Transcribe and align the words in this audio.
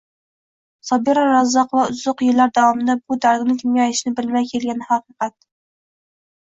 Sobira 0.89 1.25
Razzoqova 1.31 1.83
uzoq 1.97 2.25
yillar 2.29 2.55
davomida 2.57 2.97
bu 3.05 3.19
dardini 3.27 3.59
kimga 3.63 3.87
aytishni 3.87 4.17
bilmay 4.23 4.53
kelgani 4.55 4.93
haqiqat 4.93 5.41